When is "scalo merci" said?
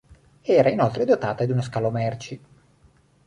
1.61-2.41